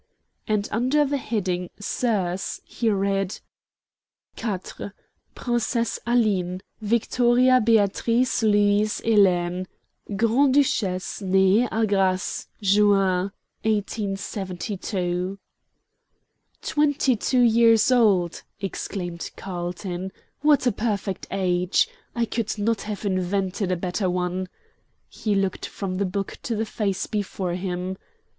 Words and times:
And 0.47 0.67
under 0.71 1.05
the 1.05 1.17
heading 1.19 1.69
"Soeurs" 1.79 2.59
he 2.65 2.89
read: 2.89 3.39
"4. 4.35 4.59
Psse 5.35 5.99
Aline. 6.07 6.61
Victoria 6.81 7.61
Beatrix 7.63 8.41
Louise 8.41 8.99
Helene, 9.01 9.67
Alt. 10.09 10.17
Gr. 10.17 10.47
Duc. 10.47 11.21
Nee 11.21 11.67
a 11.71 11.85
Grasse, 11.85 12.47
Juin, 12.63 13.29
1872." 13.61 15.37
"Twenty 16.63 17.15
two 17.15 17.41
years 17.41 17.91
old," 17.91 18.41
exclaimed 18.59 19.29
Carlton. 19.35 20.11
"What 20.41 20.65
a 20.65 20.71
perfect 20.71 21.27
age! 21.29 21.87
I 22.15 22.25
could 22.25 22.57
not 22.57 22.81
have 22.81 23.05
invented 23.05 23.71
a 23.71 23.75
better 23.77 24.09
one." 24.09 24.49
He 25.07 25.35
looked 25.35 25.67
from 25.67 25.97
the 25.97 26.05
book 26.07 26.39
to 26.41 26.55
the 26.55 26.65
face 26.65 27.05
before 27.05 27.53
him. 27.53 27.97